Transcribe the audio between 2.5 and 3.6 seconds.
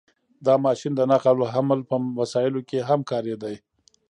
کې هم کارېده.